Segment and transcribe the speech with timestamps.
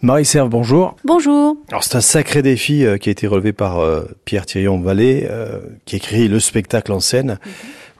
[0.00, 0.94] Marie-Serve, bonjour.
[1.04, 1.56] Bonjour.
[1.70, 5.58] Alors c'est un sacré défi euh, qui a été relevé par euh, Pierre Thirion-Vallée, euh,
[5.86, 7.38] qui a créé le spectacle en scène.
[7.44, 7.52] Mhm.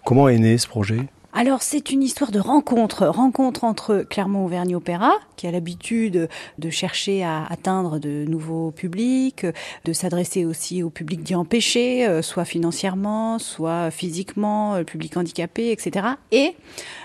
[0.04, 1.00] Comment est né ce projet?
[1.40, 7.22] Alors c'est une histoire de rencontre, rencontre entre Clermont-Auvergne Opéra, qui a l'habitude de chercher
[7.22, 9.46] à atteindre de nouveaux publics,
[9.85, 16.09] de s'adresser aussi au public dit empêché, soit financièrement, soit physiquement, le public handicapé, etc.
[16.32, 16.56] Et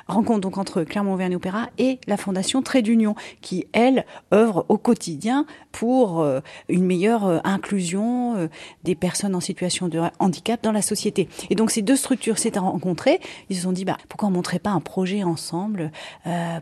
[0.08, 5.46] rencontre donc entre Clermont-Auvergne Opéra et la Fondation Trait d'Union, qui, elle, œuvre au quotidien
[5.72, 8.48] pour euh, une meilleure euh, inclusion euh,
[8.84, 11.30] des personnes en situation de handicap dans la société.
[11.50, 13.20] Et donc ces deux structures s'étaient rencontrées,
[13.50, 15.92] ils se sont dit, bah, on montrait pas un projet ensemble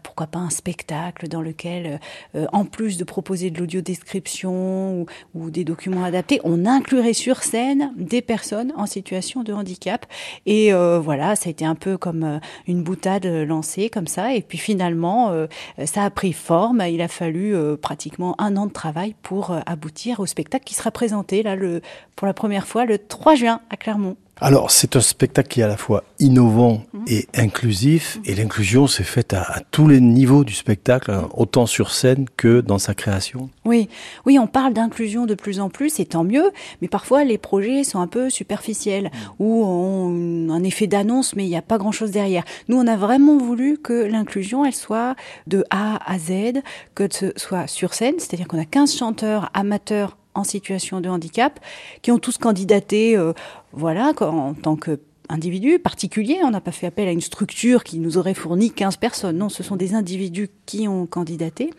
[0.03, 1.99] Pourquoi pas un spectacle dans lequel,
[2.51, 7.93] en plus de proposer de l'audio-description ou, ou des documents adaptés, on inclurait sur scène
[7.95, 10.05] des personnes en situation de handicap.
[10.45, 14.33] Et voilà, ça a été un peu comme une boutade lancé comme ça.
[14.33, 15.47] Et puis finalement, euh,
[15.85, 16.81] ça a pris forme.
[16.89, 20.73] Il a fallu euh, pratiquement un an de travail pour euh, aboutir au spectacle qui
[20.73, 21.81] sera présenté là le,
[22.15, 24.17] pour la première fois le 3 juin à Clermont.
[24.43, 27.03] Alors, c'est un spectacle qui est à la fois innovant mhm.
[27.05, 31.91] et inclusif, et l'inclusion s'est faite à, tous les niveaux du spectacle, hein, autant sur
[31.91, 33.51] scène que dans sa création.
[33.65, 33.87] Oui,
[34.25, 36.49] oui, on parle d'inclusion de plus en plus, et tant mieux,
[36.81, 39.29] mais parfois les projets sont un peu superficiels, mhm.
[39.37, 42.43] ou ont un effet d'annonce, mais il n'y a pas grand-chose derrière.
[42.67, 46.63] Nous, on a vraiment voulu que l'inclusion, elle soit de A à Z,
[46.95, 51.59] que ce soit sur scène, c'est-à-dire qu'on a 15 chanteurs amateurs en situation de handicap,
[52.01, 53.33] qui ont tous candidaté, euh,
[53.73, 56.39] voilà, en tant qu'individus particuliers.
[56.43, 59.37] On n'a pas fait appel à une structure qui nous aurait fourni 15 personnes.
[59.37, 61.71] Non, ce sont des individus qui ont candidaté.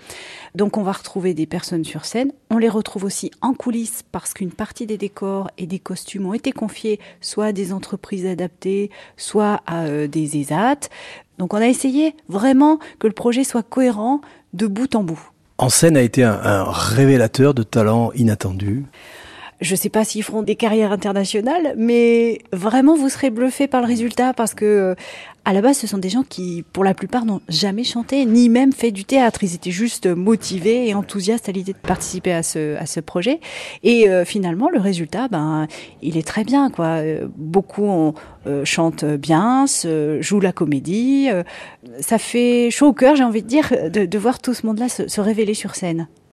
[0.54, 2.32] Donc on va retrouver des personnes sur scène.
[2.50, 6.34] On les retrouve aussi en coulisses parce qu'une partie des décors et des costumes ont
[6.34, 10.88] été confiés soit à des entreprises adaptées, soit à euh, des ESAT.
[11.38, 14.20] Donc on a essayé vraiment que le projet soit cohérent
[14.52, 15.31] de bout en bout
[15.62, 18.84] en scène a été un, révélateur de talents inattendus.
[19.62, 23.86] Je sais pas s'ils feront des carrières internationales, mais vraiment vous serez bluffé par le
[23.86, 24.94] résultat parce que euh,
[25.44, 28.48] à la base, ce sont des gens qui, pour la plupart, n'ont jamais chanté, ni
[28.48, 29.42] même fait du théâtre.
[29.42, 33.40] Ils étaient juste motivés et enthousiastes à l'idée de participer à ce, à ce projet.
[33.82, 35.66] Et euh, finalement, le résultat, ben,
[36.00, 37.02] il est très bien, quoi.
[37.02, 38.14] Euh, beaucoup
[38.46, 41.28] euh, chantent bien, se, jouent la comédie.
[42.00, 44.88] ça fait chaud au cœur, j'ai envie de dire, de, de voir tout ce monde-là
[44.88, 46.06] se, se révéler sur scène.